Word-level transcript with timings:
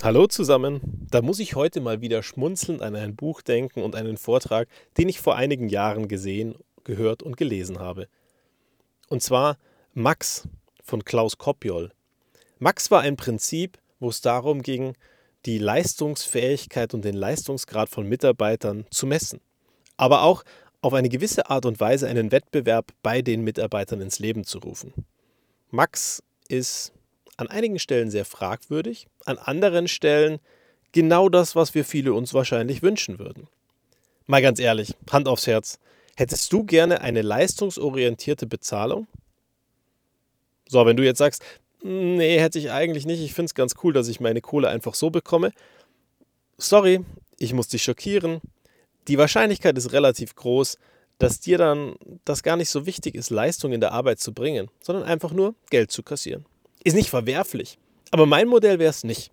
Hallo 0.00 0.28
zusammen. 0.28 0.80
Da 1.10 1.22
muss 1.22 1.40
ich 1.40 1.56
heute 1.56 1.80
mal 1.80 2.00
wieder 2.00 2.22
schmunzelnd 2.22 2.82
an 2.82 2.94
ein 2.94 3.16
Buch 3.16 3.42
denken 3.42 3.82
und 3.82 3.96
einen 3.96 4.16
Vortrag, 4.16 4.68
den 4.96 5.08
ich 5.08 5.18
vor 5.18 5.34
einigen 5.34 5.68
Jahren 5.68 6.06
gesehen, 6.06 6.54
gehört 6.84 7.24
und 7.24 7.36
gelesen 7.36 7.80
habe. 7.80 8.06
Und 9.08 9.24
zwar 9.24 9.58
Max 9.94 10.48
von 10.84 11.04
Klaus 11.04 11.36
Kopjol. 11.36 11.90
Max 12.60 12.92
war 12.92 13.00
ein 13.00 13.16
Prinzip, 13.16 13.78
wo 13.98 14.08
es 14.08 14.20
darum 14.20 14.62
ging, 14.62 14.94
die 15.46 15.58
Leistungsfähigkeit 15.58 16.94
und 16.94 17.04
den 17.04 17.16
Leistungsgrad 17.16 17.88
von 17.88 18.08
Mitarbeitern 18.08 18.86
zu 18.92 19.04
messen. 19.04 19.40
Aber 19.96 20.22
auch 20.22 20.44
auf 20.80 20.94
eine 20.94 21.08
gewisse 21.08 21.50
Art 21.50 21.66
und 21.66 21.80
Weise 21.80 22.06
einen 22.06 22.30
Wettbewerb 22.30 22.92
bei 23.02 23.20
den 23.20 23.42
Mitarbeitern 23.42 24.00
ins 24.00 24.20
Leben 24.20 24.44
zu 24.44 24.58
rufen. 24.60 24.92
Max 25.70 26.22
ist 26.48 26.92
an 27.38 27.48
einigen 27.48 27.78
Stellen 27.78 28.10
sehr 28.10 28.26
fragwürdig, 28.26 29.06
an 29.24 29.38
anderen 29.38 29.88
Stellen 29.88 30.40
genau 30.92 31.28
das, 31.28 31.56
was 31.56 31.74
wir 31.74 31.84
viele 31.84 32.12
uns 32.12 32.34
wahrscheinlich 32.34 32.82
wünschen 32.82 33.18
würden. 33.18 33.48
Mal 34.26 34.42
ganz 34.42 34.60
ehrlich, 34.60 34.94
Hand 35.10 35.28
aufs 35.28 35.46
Herz, 35.46 35.78
hättest 36.16 36.52
du 36.52 36.64
gerne 36.64 37.00
eine 37.00 37.22
leistungsorientierte 37.22 38.46
Bezahlung? 38.46 39.06
So, 40.68 40.84
wenn 40.84 40.96
du 40.96 41.04
jetzt 41.04 41.18
sagst, 41.18 41.42
nee, 41.82 42.38
hätte 42.38 42.58
ich 42.58 42.72
eigentlich 42.72 43.06
nicht, 43.06 43.22
ich 43.22 43.32
finde 43.32 43.46
es 43.46 43.54
ganz 43.54 43.74
cool, 43.82 43.92
dass 43.92 44.08
ich 44.08 44.20
meine 44.20 44.40
Kohle 44.40 44.68
einfach 44.68 44.94
so 44.94 45.10
bekomme. 45.10 45.52
Sorry, 46.58 47.04
ich 47.38 47.54
muss 47.54 47.68
dich 47.68 47.84
schockieren. 47.84 48.40
Die 49.06 49.16
Wahrscheinlichkeit 49.16 49.78
ist 49.78 49.92
relativ 49.92 50.34
groß, 50.34 50.76
dass 51.18 51.40
dir 51.40 51.56
dann 51.56 51.94
das 52.24 52.42
gar 52.42 52.56
nicht 52.56 52.68
so 52.68 52.84
wichtig 52.84 53.14
ist, 53.14 53.30
Leistung 53.30 53.72
in 53.72 53.80
der 53.80 53.92
Arbeit 53.92 54.18
zu 54.18 54.34
bringen, 54.34 54.68
sondern 54.82 55.04
einfach 55.04 55.32
nur 55.32 55.54
Geld 55.70 55.92
zu 55.92 56.02
kassieren. 56.02 56.44
Ist 56.84 56.94
nicht 56.94 57.10
verwerflich. 57.10 57.78
Aber 58.10 58.26
mein 58.26 58.48
Modell 58.48 58.78
wäre 58.78 58.90
es 58.90 59.04
nicht. 59.04 59.30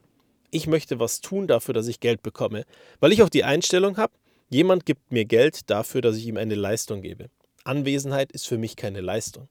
Ich 0.51 0.67
möchte 0.67 0.99
was 0.99 1.21
tun 1.21 1.47
dafür, 1.47 1.73
dass 1.73 1.87
ich 1.87 1.99
Geld 1.99 2.23
bekomme, 2.23 2.65
weil 2.99 3.11
ich 3.11 3.23
auch 3.23 3.29
die 3.29 3.43
Einstellung 3.43 3.97
habe, 3.97 4.13
jemand 4.49 4.85
gibt 4.85 5.11
mir 5.11 5.25
Geld 5.25 5.69
dafür, 5.69 6.01
dass 6.01 6.17
ich 6.17 6.27
ihm 6.27 6.37
eine 6.37 6.55
Leistung 6.55 7.01
gebe. 7.01 7.29
Anwesenheit 7.63 8.31
ist 8.31 8.47
für 8.47 8.57
mich 8.57 8.75
keine 8.75 9.01
Leistung. 9.01 9.47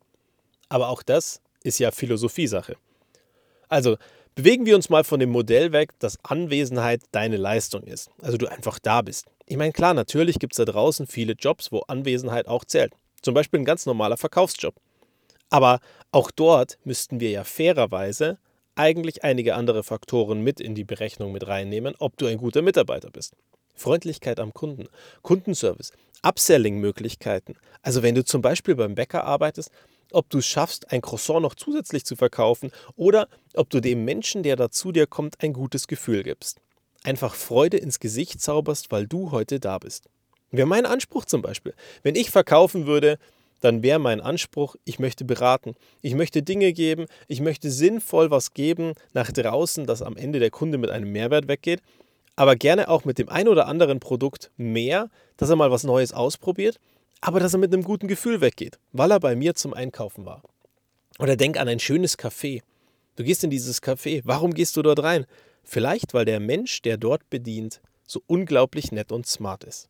Aber 0.68 0.88
auch 0.88 1.02
das 1.02 1.40
ist 1.62 1.78
ja 1.78 1.90
Philosophiesache. 1.90 2.76
Also 3.68 3.96
bewegen 4.34 4.66
wir 4.66 4.76
uns 4.76 4.88
mal 4.88 5.04
von 5.04 5.20
dem 5.20 5.30
Modell 5.30 5.72
weg, 5.72 5.90
dass 5.98 6.18
Anwesenheit 6.24 7.02
deine 7.12 7.36
Leistung 7.36 7.82
ist. 7.82 8.10
Also 8.22 8.36
du 8.36 8.46
einfach 8.46 8.78
da 8.78 9.02
bist. 9.02 9.26
Ich 9.46 9.56
meine, 9.56 9.72
klar, 9.72 9.94
natürlich 9.94 10.38
gibt 10.38 10.54
es 10.54 10.58
da 10.58 10.64
draußen 10.64 11.06
viele 11.06 11.34
Jobs, 11.34 11.72
wo 11.72 11.80
Anwesenheit 11.80 12.48
auch 12.48 12.64
zählt. 12.64 12.92
Zum 13.22 13.34
Beispiel 13.34 13.60
ein 13.60 13.64
ganz 13.64 13.86
normaler 13.86 14.16
Verkaufsjob. 14.16 14.74
Aber 15.54 15.78
auch 16.10 16.32
dort 16.32 16.78
müssten 16.82 17.20
wir 17.20 17.30
ja 17.30 17.44
fairerweise 17.44 18.38
eigentlich 18.74 19.22
einige 19.22 19.54
andere 19.54 19.84
Faktoren 19.84 20.40
mit 20.40 20.58
in 20.58 20.74
die 20.74 20.82
Berechnung 20.82 21.30
mit 21.30 21.46
reinnehmen, 21.46 21.94
ob 22.00 22.16
du 22.16 22.26
ein 22.26 22.38
guter 22.38 22.60
Mitarbeiter 22.60 23.08
bist. 23.12 23.34
Freundlichkeit 23.76 24.40
am 24.40 24.52
Kunden, 24.52 24.88
Kundenservice, 25.22 25.92
Upselling-Möglichkeiten. 26.22 27.54
Also 27.82 28.02
wenn 28.02 28.16
du 28.16 28.24
zum 28.24 28.42
Beispiel 28.42 28.74
beim 28.74 28.96
Bäcker 28.96 29.22
arbeitest, 29.22 29.70
ob 30.10 30.28
du 30.28 30.38
es 30.38 30.46
schaffst, 30.46 30.90
ein 30.90 31.00
Croissant 31.00 31.42
noch 31.42 31.54
zusätzlich 31.54 32.04
zu 32.04 32.16
verkaufen 32.16 32.72
oder 32.96 33.28
ob 33.54 33.70
du 33.70 33.78
dem 33.78 34.04
Menschen, 34.04 34.42
der 34.42 34.56
da 34.56 34.72
zu 34.72 34.90
dir 34.90 35.06
kommt, 35.06 35.40
ein 35.40 35.52
gutes 35.52 35.86
Gefühl 35.86 36.24
gibst. 36.24 36.58
Einfach 37.04 37.36
Freude 37.36 37.76
ins 37.76 38.00
Gesicht 38.00 38.40
zauberst, 38.40 38.90
weil 38.90 39.06
du 39.06 39.30
heute 39.30 39.60
da 39.60 39.78
bist. 39.78 40.08
Wäre 40.50 40.66
mein 40.66 40.84
Anspruch 40.84 41.26
zum 41.26 41.42
Beispiel. 41.42 41.74
Wenn 42.02 42.16
ich 42.16 42.32
verkaufen 42.32 42.86
würde, 42.86 43.20
dann 43.64 43.82
wäre 43.82 43.98
mein 43.98 44.20
Anspruch, 44.20 44.76
ich 44.84 44.98
möchte 44.98 45.24
beraten, 45.24 45.74
ich 46.02 46.14
möchte 46.14 46.42
Dinge 46.42 46.72
geben, 46.74 47.06
ich 47.28 47.40
möchte 47.40 47.70
sinnvoll 47.70 48.30
was 48.30 48.52
geben 48.52 48.92
nach 49.14 49.32
draußen, 49.32 49.86
dass 49.86 50.02
am 50.02 50.16
Ende 50.16 50.38
der 50.38 50.50
Kunde 50.50 50.76
mit 50.76 50.90
einem 50.90 51.10
Mehrwert 51.10 51.48
weggeht, 51.48 51.80
aber 52.36 52.56
gerne 52.56 52.88
auch 52.88 53.04
mit 53.04 53.18
dem 53.18 53.30
ein 53.30 53.48
oder 53.48 53.66
anderen 53.66 54.00
Produkt 54.00 54.50
mehr, 54.56 55.08
dass 55.38 55.48
er 55.48 55.56
mal 55.56 55.70
was 55.70 55.84
Neues 55.84 56.12
ausprobiert, 56.12 56.78
aber 57.22 57.40
dass 57.40 57.54
er 57.54 57.58
mit 57.58 57.72
einem 57.72 57.84
guten 57.84 58.06
Gefühl 58.06 58.42
weggeht, 58.42 58.78
weil 58.92 59.10
er 59.10 59.20
bei 59.20 59.34
mir 59.34 59.54
zum 59.54 59.72
Einkaufen 59.72 60.26
war. 60.26 60.42
Oder 61.18 61.36
denk 61.36 61.58
an 61.58 61.68
ein 61.68 61.80
schönes 61.80 62.18
Café. 62.18 62.60
Du 63.16 63.24
gehst 63.24 63.44
in 63.44 63.50
dieses 63.50 63.82
Café, 63.82 64.20
warum 64.24 64.52
gehst 64.52 64.76
du 64.76 64.82
dort 64.82 65.02
rein? 65.02 65.24
Vielleicht, 65.62 66.12
weil 66.12 66.26
der 66.26 66.40
Mensch, 66.40 66.82
der 66.82 66.98
dort 66.98 67.30
bedient, 67.30 67.80
so 68.06 68.22
unglaublich 68.26 68.92
nett 68.92 69.10
und 69.10 69.26
smart 69.26 69.64
ist. 69.64 69.88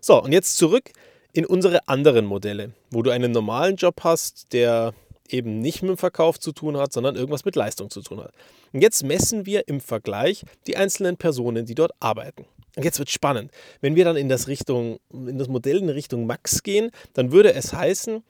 So, 0.00 0.22
und 0.22 0.32
jetzt 0.32 0.58
zurück 0.58 0.90
in 1.32 1.46
unsere 1.46 1.88
anderen 1.88 2.26
Modelle, 2.26 2.72
wo 2.90 3.02
du 3.02 3.10
einen 3.10 3.32
normalen 3.32 3.76
Job 3.76 4.00
hast, 4.04 4.52
der 4.52 4.94
eben 5.28 5.60
nicht 5.60 5.82
mit 5.82 5.90
dem 5.90 5.96
Verkauf 5.96 6.38
zu 6.38 6.52
tun 6.52 6.76
hat, 6.76 6.92
sondern 6.92 7.16
irgendwas 7.16 7.44
mit 7.44 7.56
Leistung 7.56 7.90
zu 7.90 8.02
tun 8.02 8.20
hat. 8.20 8.32
Und 8.72 8.82
jetzt 8.82 9.02
messen 9.02 9.46
wir 9.46 9.66
im 9.68 9.80
Vergleich 9.80 10.44
die 10.66 10.76
einzelnen 10.76 11.16
Personen, 11.16 11.64
die 11.64 11.74
dort 11.74 11.92
arbeiten. 12.00 12.44
Und 12.76 12.84
jetzt 12.84 12.98
wird 12.98 13.10
spannend. 13.10 13.50
Wenn 13.80 13.96
wir 13.96 14.04
dann 14.04 14.16
in 14.16 14.28
das, 14.28 14.48
Richtung, 14.48 14.98
in 15.10 15.38
das 15.38 15.48
Modell 15.48 15.78
in 15.78 15.88
Richtung 15.88 16.26
Max 16.26 16.62
gehen, 16.62 16.90
dann 17.14 17.32
würde 17.32 17.54
es 17.54 17.72
heißen, 17.72 18.22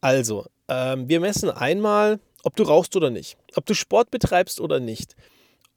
also, 0.00 0.46
ähm, 0.68 1.08
wir 1.08 1.20
messen 1.20 1.50
einmal, 1.50 2.20
ob 2.42 2.56
du 2.56 2.64
rauchst 2.64 2.94
oder 2.94 3.10
nicht, 3.10 3.36
ob 3.56 3.64
du 3.66 3.74
Sport 3.74 4.10
betreibst 4.10 4.60
oder 4.60 4.78
nicht, 4.80 5.16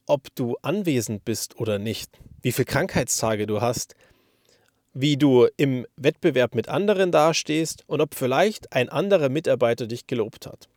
ob 0.05 0.33
du 0.35 0.57
anwesend 0.61 1.23
bist 1.25 1.59
oder 1.59 1.79
nicht, 1.79 2.11
wie 2.41 2.51
viele 2.51 2.65
Krankheitstage 2.65 3.47
du 3.47 3.61
hast, 3.61 3.95
wie 4.99 5.15
du 5.15 5.47
im 5.57 5.85
Wettbewerb 5.95 6.55
mit 6.55 6.69
anderen 6.69 7.11
dastehst 7.11 7.83
und 7.85 8.01
ob 8.01 8.15
vielleicht 8.15 8.73
ein 8.73 8.89
anderer 8.89 9.29
Mitarbeiter 9.29 9.85
dich 9.85 10.07
gelobt 10.07 10.47
hat. 10.47 10.69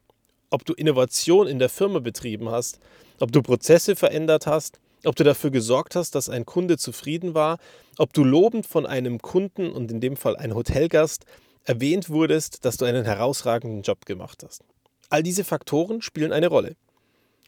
Ob 0.50 0.66
du 0.66 0.74
Innovation 0.74 1.46
in 1.46 1.58
der 1.58 1.70
Firma 1.70 2.00
betrieben 2.00 2.50
hast, 2.50 2.80
ob 3.18 3.32
du 3.32 3.40
Prozesse 3.40 3.96
verändert 3.96 4.46
hast, 4.46 4.78
ob 5.06 5.16
du 5.16 5.24
dafür 5.24 5.50
gesorgt 5.50 5.96
hast, 5.96 6.14
dass 6.14 6.28
ein 6.28 6.44
Kunde 6.44 6.76
zufrieden 6.76 7.32
war, 7.32 7.56
ob 7.96 8.12
du 8.12 8.22
lobend 8.22 8.66
von 8.66 8.84
einem 8.84 9.22
Kunden 9.22 9.70
und 9.70 9.90
in 9.90 10.00
dem 10.00 10.16
Fall 10.16 10.36
ein 10.36 10.54
Hotelgast 10.54 11.24
erwähnt 11.64 12.10
wurdest, 12.10 12.66
dass 12.66 12.76
du 12.76 12.84
einen 12.84 13.06
herausragenden 13.06 13.80
Job 13.80 14.04
gemacht 14.04 14.42
hast. 14.44 14.62
All 15.08 15.22
diese 15.22 15.44
Faktoren 15.44 16.02
spielen 16.02 16.32
eine 16.32 16.48
Rolle. 16.48 16.76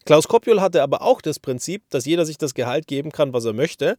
Klaus 0.05 0.27
Kopjol 0.27 0.59
hatte 0.59 0.81
aber 0.81 1.03
auch 1.03 1.21
das 1.21 1.39
Prinzip, 1.39 1.83
dass 1.91 2.05
jeder 2.05 2.25
sich 2.25 2.39
das 2.39 2.55
Gehalt 2.55 2.87
geben 2.87 3.11
kann, 3.11 3.31
was 3.31 3.45
er 3.45 3.53
möchte 3.53 3.97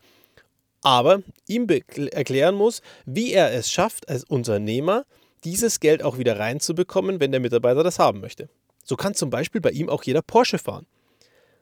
aber 0.84 1.22
ihm 1.48 1.66
erklären 1.68 2.54
muss, 2.54 2.82
wie 3.06 3.32
er 3.32 3.52
es 3.52 3.70
schafft, 3.70 4.08
als 4.08 4.22
Unternehmer 4.24 5.04
dieses 5.42 5.80
Geld 5.80 6.02
auch 6.02 6.18
wieder 6.18 6.38
reinzubekommen, 6.38 7.20
wenn 7.20 7.32
der 7.32 7.40
Mitarbeiter 7.40 7.82
das 7.82 7.98
haben 7.98 8.20
möchte. 8.20 8.48
So 8.84 8.96
kann 8.96 9.14
zum 9.14 9.30
Beispiel 9.30 9.60
bei 9.60 9.70
ihm 9.70 9.88
auch 9.88 10.02
jeder 10.02 10.22
Porsche 10.22 10.58
fahren. 10.58 10.86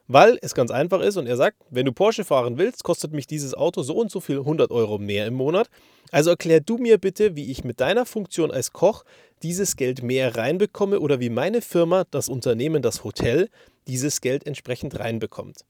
Weil 0.09 0.39
es 0.43 0.55
ganz 0.55 0.73
einfach 0.73 1.01
ist 1.01 1.17
und 1.17 1.29
er 1.29 1.37
sagt, 1.37 1.57
wenn 1.71 1.87
du 1.87 1.93
Porsche 1.93 2.25
fahren 2.25 2.59
willst, 2.59 2.83
kostet 2.83 3.13
mich 3.13 3.29
dieses 3.29 3.55
Auto 3.55 3.83
so 3.83 3.95
und 3.95 4.11
so 4.11 4.21
viel 4.21 4.39
100 4.39 4.73
Euro 4.73 4.99
mehr 4.99 5.27
im 5.27 5.35
Monat. 5.35 5.69
Also 6.11 6.31
erklär 6.31 6.61
du 6.61 6.77
mir 6.77 6.99
bitte, 6.99 7.37
wie 7.37 7.51
ich 7.51 7.63
mit 7.63 7.81
deiner 7.81 8.05
Funktion 8.05 8.51
als 8.51 8.73
Koch 8.73 9.05
dieses 9.45 9.77
Geld 9.77 10.03
mehr 10.03 10.37
reinbekomme 10.37 10.99
oder 10.99 11.21
wie 11.21 11.31
meine 11.31 11.63
Firma, 11.63 12.05
das 12.11 12.29
Unternehmen, 12.29 12.83
das 12.83 13.05
Hotel, 13.05 13.49
dieses 13.87 14.21
Geld 14.21 14.47
entsprechend 14.47 14.99
reinbekommt. 14.99 15.65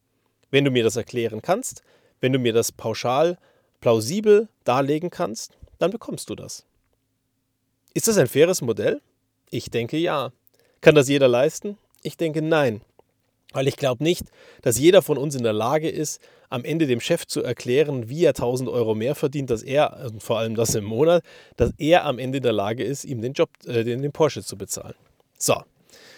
Wenn 0.50 0.64
du 0.64 0.70
mir 0.70 0.82
das 0.82 0.96
erklären 0.96 1.42
kannst, 1.42 1.82
wenn 2.22 2.32
du 2.32 2.38
mir 2.38 2.54
das 2.54 2.72
pauschal, 2.72 3.36
plausibel 3.80 4.48
darlegen 4.64 5.10
kannst, 5.10 5.52
dann 5.78 5.90
bekommst 5.90 6.30
du 6.30 6.34
das. 6.34 6.64
Ist 7.92 8.08
das 8.08 8.16
ein 8.16 8.28
faires 8.28 8.62
Modell? 8.62 9.02
Ich 9.50 9.68
denke 9.68 9.98
ja. 9.98 10.32
Kann 10.80 10.94
das 10.94 11.08
jeder 11.08 11.28
leisten? 11.28 11.76
Ich 12.02 12.16
denke 12.16 12.40
nein. 12.40 12.80
Weil 13.52 13.68
ich 13.68 13.76
glaube 13.76 14.02
nicht, 14.02 14.24
dass 14.62 14.78
jeder 14.78 15.02
von 15.02 15.18
uns 15.18 15.34
in 15.34 15.42
der 15.42 15.52
Lage 15.52 15.90
ist, 15.90 16.20
am 16.48 16.64
Ende 16.64 16.86
dem 16.86 17.00
Chef 17.00 17.26
zu 17.26 17.42
erklären, 17.42 18.08
wie 18.08 18.24
er 18.24 18.30
1000 18.30 18.70
Euro 18.70 18.94
mehr 18.94 19.14
verdient, 19.14 19.50
dass 19.50 19.62
er, 19.62 20.10
vor 20.18 20.38
allem 20.38 20.54
das 20.54 20.74
im 20.74 20.84
Monat, 20.84 21.22
dass 21.56 21.72
er 21.76 22.04
am 22.04 22.18
Ende 22.18 22.38
in 22.38 22.42
der 22.42 22.52
Lage 22.52 22.84
ist, 22.84 23.04
ihm 23.04 23.20
den 23.20 23.32
Job, 23.32 23.50
äh, 23.66 23.84
den 23.84 24.10
Porsche 24.12 24.42
zu 24.42 24.56
bezahlen. 24.56 24.94
So, 25.38 25.62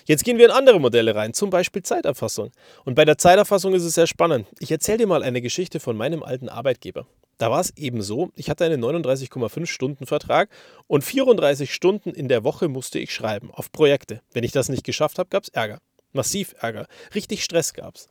Jetzt 0.07 0.25
gehen 0.25 0.37
wir 0.37 0.45
in 0.47 0.51
andere 0.51 0.81
Modelle 0.81 1.15
rein, 1.15 1.33
zum 1.33 1.51
Beispiel 1.51 1.83
Zeiterfassung. 1.83 2.51
Und 2.85 2.95
bei 2.95 3.05
der 3.05 3.17
Zeiterfassung 3.17 3.75
ist 3.75 3.85
es 3.85 3.95
sehr 3.95 4.07
spannend. 4.07 4.47
Ich 4.59 4.71
erzähle 4.71 4.99
dir 4.99 5.07
mal 5.07 5.23
eine 5.23 5.41
Geschichte 5.41 5.81
von 5.81 5.97
meinem 5.97 6.23
alten 6.23 6.49
Arbeitgeber. 6.49 7.07
Da 7.39 7.51
war 7.51 7.61
es 7.61 7.77
eben 7.77 8.03
so, 8.03 8.31
ich 8.37 8.51
hatte 8.51 8.65
einen 8.65 8.85
39,5 8.85 9.67
Stunden 9.67 10.07
Vertrag 10.07 10.51
und 10.87 11.03
34 11.03 11.73
Stunden 11.73 12.11
in 12.11 12.29
der 12.29 12.45
Woche 12.45 12.69
musste 12.69 12.99
ich 12.99 13.13
schreiben 13.13 13.51
auf 13.51 13.73
Projekte. 13.73 14.21
Wenn 14.33 14.45
ich 14.45 14.53
das 14.53 14.69
nicht 14.69 14.85
geschafft 14.85 15.19
habe, 15.19 15.31
gab 15.31 15.45
es 15.45 15.49
Ärger. 15.49 15.79
Massiv 16.13 16.55
Ärger. 16.61 16.87
Richtig 17.15 17.43
Stress 17.43 17.75
gab 17.75 17.97
es. 17.97 18.09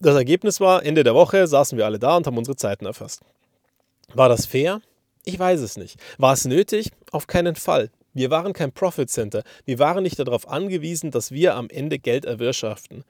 Das 0.00 0.16
Ergebnis 0.16 0.58
war, 0.58 0.84
Ende 0.84 1.04
der 1.04 1.14
Woche 1.14 1.46
saßen 1.46 1.78
wir 1.78 1.84
alle 1.84 1.98
da 1.98 2.16
und 2.16 2.26
haben 2.26 2.36
unsere 2.36 2.56
Zeiten 2.56 2.86
erfasst. 2.86 3.20
War 4.14 4.28
das 4.28 4.46
fair? 4.46 4.80
Ich 5.24 5.38
weiß 5.38 5.60
es 5.60 5.76
nicht. 5.76 5.98
War 6.18 6.32
es 6.32 6.44
nötig? 6.44 6.90
Auf 7.12 7.26
keinen 7.26 7.56
Fall. 7.56 7.90
Wir 8.14 8.30
waren 8.30 8.52
kein 8.52 8.72
Profit 8.72 9.10
Center. 9.10 9.42
Wir 9.64 9.78
waren 9.78 10.02
nicht 10.04 10.18
darauf 10.18 10.48
angewiesen, 10.48 11.10
dass 11.10 11.32
wir 11.32 11.56
am 11.56 11.68
Ende 11.68 11.98
Geld 11.98 12.24
erwirtschaften. 12.24 13.04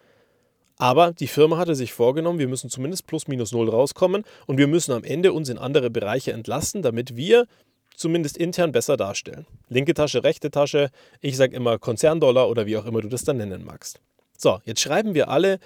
Aber 0.76 1.12
die 1.12 1.28
Firma 1.28 1.58
hatte 1.58 1.74
sich 1.74 1.92
vorgenommen, 1.92 2.38
wir 2.38 2.48
müssen 2.48 2.68
zumindest 2.68 3.06
plus 3.06 3.28
minus 3.28 3.52
null 3.52 3.68
rauskommen 3.68 4.24
und 4.46 4.58
wir 4.58 4.66
müssen 4.66 4.92
am 4.92 5.04
Ende 5.04 5.32
uns 5.32 5.48
in 5.48 5.58
andere 5.58 5.90
Bereiche 5.90 6.32
entlasten, 6.32 6.82
damit 6.82 7.16
wir 7.16 7.46
zumindest 7.94 8.36
intern 8.36 8.72
besser 8.72 8.96
darstellen. 8.96 9.46
Linke 9.68 9.94
Tasche, 9.94 10.24
rechte 10.24 10.50
Tasche, 10.50 10.90
ich 11.20 11.36
sage 11.36 11.54
immer 11.54 11.78
Konzerndollar 11.78 12.48
oder 12.48 12.66
wie 12.66 12.76
auch 12.76 12.86
immer 12.86 13.02
du 13.02 13.08
das 13.08 13.22
dann 13.22 13.36
nennen 13.36 13.64
magst. 13.64 14.00
So, 14.36 14.60
jetzt 14.64 14.80
schreiben 14.80 15.14
wir 15.14 15.28
alle 15.28 15.60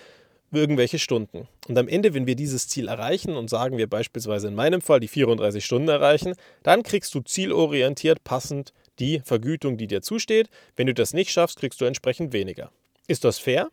irgendwelche 0.51 0.99
Stunden. 0.99 1.49
Und 1.69 1.79
am 1.79 1.89
Ende, 1.89 2.13
wenn 2.13 2.27
wir 2.27 2.37
dieses 2.37 2.69
Ziel 2.69 2.89
erreichen 2.89 3.37
und 3.37 3.49
sagen 3.49 3.79
wir 3.79 3.87
beispielsweise 3.87 4.49
in 4.49 4.55
meinem 4.55 4.81
Fall 4.81 5.01
die 5.01 5.09
34 5.09 5.65
Stunden 5.65 5.89
erreichen, 5.89 6.35
dann 6.63 6.83
kriegst 6.83 7.15
du 7.15 7.21
zielorientiert 7.21 8.25
passend 8.25 8.73
die 8.99 9.21
Vergütung, 9.25 9.77
die 9.77 9.87
dir 9.87 10.03
zusteht. 10.03 10.49
Wenn 10.77 10.87
du 10.87 10.95
das 10.95 11.15
nicht 11.15 11.31
schaffst, 11.31 11.59
kriegst 11.59 11.81
du 11.81 11.85
entsprechend 11.85 12.33
weniger. 12.33 12.71
Ist 13.07 13.25
das 13.25 13.39
fair? 13.39 13.71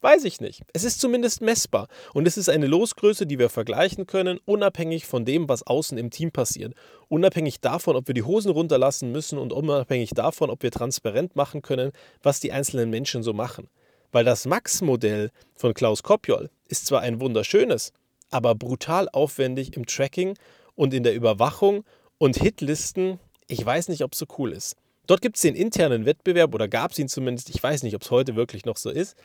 Weiß 0.00 0.24
ich 0.24 0.40
nicht. 0.40 0.62
Es 0.72 0.84
ist 0.84 1.00
zumindest 1.00 1.42
messbar 1.42 1.88
und 2.14 2.28
es 2.28 2.36
ist 2.36 2.48
eine 2.48 2.68
Losgröße, 2.68 3.26
die 3.26 3.38
wir 3.40 3.48
vergleichen 3.48 4.06
können, 4.06 4.38
unabhängig 4.44 5.06
von 5.06 5.24
dem, 5.24 5.48
was 5.48 5.66
außen 5.66 5.98
im 5.98 6.10
Team 6.10 6.30
passiert. 6.30 6.74
Unabhängig 7.08 7.60
davon, 7.60 7.96
ob 7.96 8.06
wir 8.06 8.14
die 8.14 8.22
Hosen 8.22 8.52
runterlassen 8.52 9.10
müssen 9.10 9.38
und 9.38 9.52
unabhängig 9.52 10.10
davon, 10.10 10.50
ob 10.50 10.62
wir 10.62 10.70
transparent 10.70 11.34
machen 11.34 11.62
können, 11.62 11.90
was 12.22 12.38
die 12.38 12.52
einzelnen 12.52 12.90
Menschen 12.90 13.24
so 13.24 13.32
machen. 13.32 13.68
Weil 14.12 14.24
das 14.24 14.46
Max-Modell 14.46 15.30
von 15.56 15.74
Klaus 15.74 16.04
Kopjol 16.04 16.48
ist 16.68 16.86
zwar 16.86 17.00
ein 17.00 17.20
wunderschönes, 17.20 17.92
aber 18.30 18.54
brutal 18.54 19.08
aufwendig 19.08 19.76
im 19.76 19.84
Tracking 19.84 20.34
und 20.76 20.94
in 20.94 21.02
der 21.02 21.14
Überwachung 21.14 21.84
und 22.18 22.36
Hitlisten. 22.36 23.18
Ich 23.48 23.64
weiß 23.64 23.88
nicht, 23.88 24.04
ob 24.04 24.12
es 24.12 24.18
so 24.18 24.26
cool 24.38 24.52
ist. 24.52 24.76
Dort 25.06 25.22
gibt 25.22 25.36
es 25.36 25.42
den 25.42 25.54
internen 25.54 26.04
Wettbewerb 26.06 26.54
oder 26.54 26.68
gab 26.68 26.92
es 26.92 26.98
ihn 26.98 27.08
zumindest. 27.08 27.50
Ich 27.50 27.62
weiß 27.62 27.82
nicht, 27.82 27.96
ob 27.96 28.02
es 28.02 28.10
heute 28.10 28.36
wirklich 28.36 28.64
noch 28.64 28.76
so 28.76 28.90
ist 28.90 29.16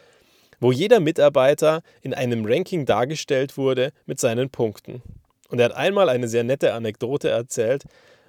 wo 0.64 0.72
jeder 0.72 1.00
Mitarbeiter 1.00 1.82
in 2.02 2.14
einem 2.14 2.46
Ranking 2.46 2.86
dargestellt 2.86 3.58
wurde 3.58 3.92
mit 4.06 4.20
seinen 4.20 4.50
Punkten. 4.50 5.02
Und 5.50 5.60
er 5.60 5.66
hat 5.66 5.76
einmal 5.76 6.10
eine 6.10 6.28
sehr 6.28 6.44
nette 6.44 6.74
Anekdote 6.74 7.30
erzählt, 7.30 7.84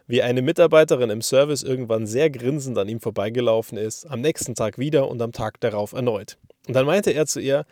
wie 0.06 0.20
eine 0.20 0.42
Mitarbeiterin 0.42 1.08
im 1.08 1.22
Service 1.22 1.62
irgendwann 1.62 2.06
sehr 2.06 2.28
grinsend 2.28 2.76
an 2.76 2.88
ihm 2.88 3.00
vorbeigelaufen 3.00 3.78
ist, 3.78 4.04
am 4.06 4.20
nächsten 4.20 4.54
Tag 4.54 4.78
wieder 4.78 5.08
und 5.08 5.22
am 5.22 5.32
Tag 5.32 5.60
darauf 5.60 5.92
erneut. 5.92 6.36
Und 6.66 6.74
dann 6.74 6.84
meinte 6.84 7.12
er 7.12 7.24
zu 7.26 7.40
ihr, 7.40 7.64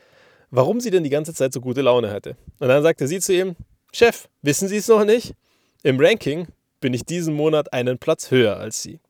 warum 0.50 0.80
sie 0.80 0.90
denn 0.90 1.04
die 1.04 1.10
ganze 1.10 1.34
Zeit 1.34 1.52
so 1.52 1.60
gute 1.60 1.82
Laune 1.82 2.10
hatte. 2.10 2.36
Und 2.58 2.68
dann 2.68 2.82
sagte 2.82 3.06
sie 3.06 3.20
zu 3.20 3.34
ihm, 3.34 3.56
Chef, 3.92 4.28
wissen 4.40 4.68
Sie 4.68 4.78
es 4.78 4.88
noch 4.88 5.04
nicht? 5.04 5.34
Im 5.82 6.00
Ranking 6.00 6.46
bin 6.82 6.93
ich 6.93 7.05
diesen 7.05 7.32
Monat 7.32 7.73
einen 7.73 7.99
Platz 7.99 8.31
höher 8.31 8.58
als 8.58 8.82
Sie. 8.82 9.00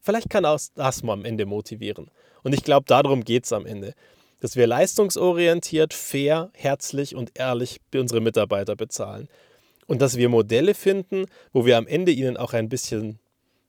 Vielleicht 0.00 0.30
kann 0.30 0.44
auch 0.44 0.58
das 0.74 1.04
mal 1.04 1.12
am 1.12 1.24
Ende 1.24 1.46
motivieren. 1.46 2.10
Und 2.42 2.54
ich 2.54 2.64
glaube, 2.64 2.86
darum 2.88 3.22
geht 3.22 3.44
es 3.44 3.52
am 3.52 3.66
Ende 3.66 3.94
dass 4.40 4.56
wir 4.56 4.66
leistungsorientiert, 4.66 5.94
fair, 5.94 6.50
herzlich 6.54 7.14
und 7.14 7.32
ehrlich 7.34 7.80
unsere 7.94 8.20
Mitarbeiter 8.20 8.76
bezahlen. 8.76 9.28
Und 9.86 10.02
dass 10.02 10.16
wir 10.16 10.28
Modelle 10.28 10.74
finden, 10.74 11.26
wo 11.52 11.64
wir 11.64 11.78
am 11.78 11.86
Ende 11.86 12.12
ihnen 12.12 12.36
auch 12.36 12.52
ein 12.52 12.68
bisschen 12.68 13.18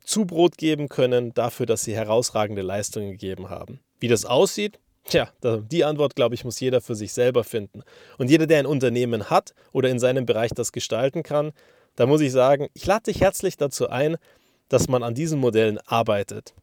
Zubrot 0.04 0.58
geben 0.58 0.90
können 0.90 1.34
dafür, 1.34 1.66
dass 1.66 1.84
sie 1.84 1.96
herausragende 1.96 2.62
Leistungen 2.62 3.12
gegeben 3.12 3.50
haben. 3.50 3.80
Wie 4.00 4.08
das 4.08 4.26
aussieht, 4.26 4.80
Tja, 5.06 5.30
die 5.42 5.86
Antwort, 5.86 6.16
glaube 6.16 6.36
ich, 6.36 6.44
muss 6.44 6.60
jeder 6.60 6.82
für 6.82 6.94
sich 6.94 7.14
selber 7.14 7.44
finden. 7.44 7.82
Und 8.20 8.30
jeder, 8.30 8.46
der 8.46 8.60
ein 8.60 8.68
Unternehmen 8.68 9.32
hat 9.32 9.56
oder 9.72 9.90
in 9.90 9.98
seinem 9.98 10.28
Bereich 10.28 10.52
das 10.54 10.72
gestalten 10.72 11.24
kann, 11.24 11.52
da 12.00 12.06
muss 12.06 12.22
ich 12.22 12.32
sagen, 12.32 12.70
ich 12.74 12.86
lade 12.86 13.12
dich 13.12 13.20
herzlich 13.20 13.58
dazu 13.58 13.90
ein, 13.90 14.16
dass 14.70 14.88
man 14.88 15.04
an 15.04 15.16
diesen 15.16 15.38
Modellen 15.38 15.80
arbeitet. 15.80 16.54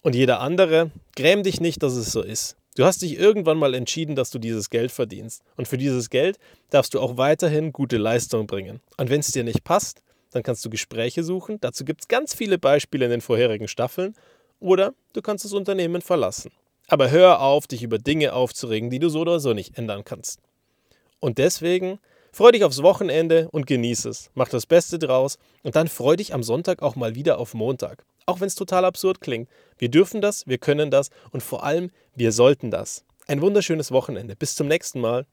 Und 0.00 0.14
jeder 0.14 0.40
andere, 0.40 0.90
gräm 1.14 1.42
dich 1.42 1.60
nicht, 1.60 1.82
dass 1.82 1.92
es 1.92 2.12
so 2.12 2.22
ist. 2.22 2.56
Du 2.76 2.86
hast 2.86 3.02
dich 3.02 3.18
irgendwann 3.18 3.58
mal 3.58 3.74
entschieden, 3.74 4.16
dass 4.16 4.30
du 4.30 4.38
dieses 4.38 4.70
Geld 4.70 4.90
verdienst. 4.90 5.42
Und 5.58 5.68
für 5.68 5.76
dieses 5.76 6.08
Geld 6.08 6.38
darfst 6.70 6.94
du 6.94 7.00
auch 7.00 7.18
weiterhin 7.18 7.74
gute 7.74 7.98
Leistung 7.98 8.46
bringen. 8.46 8.80
Und 8.96 9.10
wenn 9.10 9.20
es 9.20 9.32
dir 9.32 9.44
nicht 9.44 9.64
passt, 9.64 10.00
dann 10.30 10.42
kannst 10.42 10.64
du 10.64 10.70
Gespräche 10.70 11.22
suchen. 11.22 11.60
Dazu 11.60 11.84
gibt 11.84 12.00
es 12.00 12.08
ganz 12.08 12.32
viele 12.32 12.56
Beispiele 12.56 13.04
in 13.04 13.10
den 13.10 13.20
vorherigen 13.20 13.68
Staffeln. 13.68 14.14
Oder 14.60 14.94
du 15.12 15.20
kannst 15.20 15.44
das 15.44 15.52
Unternehmen 15.52 16.00
verlassen. 16.00 16.52
Aber 16.88 17.10
hör 17.10 17.42
auf, 17.42 17.66
dich 17.66 17.82
über 17.82 17.98
Dinge 17.98 18.32
aufzuregen, 18.32 18.88
die 18.88 18.98
du 18.98 19.10
so 19.10 19.20
oder 19.20 19.40
so 19.40 19.52
nicht 19.52 19.76
ändern 19.76 20.04
kannst. 20.04 20.40
Und 21.20 21.36
deswegen 21.36 21.98
freu 22.36 22.52
dich 22.52 22.64
aufs 22.64 22.82
Wochenende 22.82 23.48
und 23.50 23.66
genieß 23.66 24.04
es. 24.04 24.30
Mach 24.34 24.50
das 24.50 24.66
Beste 24.66 24.98
draus 24.98 25.38
und 25.62 25.74
dann 25.74 25.88
freu 25.88 26.16
dich 26.16 26.34
am 26.34 26.42
Sonntag 26.42 26.82
auch 26.82 26.94
mal 26.94 27.14
wieder 27.14 27.38
auf 27.38 27.54
Montag. 27.54 28.04
Auch 28.26 28.40
wenn 28.40 28.46
es 28.48 28.54
total 28.54 28.84
absurd 28.84 29.22
klingt. 29.22 29.48
Wir 29.78 29.88
dürfen 29.88 30.20
das, 30.20 30.46
wir 30.46 30.58
können 30.58 30.90
das 30.90 31.08
und 31.30 31.42
vor 31.42 31.64
allem, 31.64 31.90
wir 32.14 32.32
sollten 32.32 32.70
das. 32.70 33.06
Ein 33.26 33.40
wunderschönes 33.40 33.90
Wochenende. 33.90 34.36
Bis 34.36 34.54
zum 34.54 34.68
nächsten 34.68 35.00
Mal. 35.00 35.24